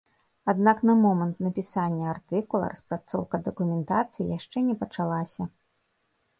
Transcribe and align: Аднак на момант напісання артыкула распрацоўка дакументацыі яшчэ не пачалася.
Аднак 0.51 0.79
на 0.89 0.95
момант 1.03 1.43
напісання 1.47 2.05
артыкула 2.15 2.71
распрацоўка 2.73 3.43
дакументацыі 3.51 4.29
яшчэ 4.37 4.67
не 4.71 4.75
пачалася. 4.85 5.43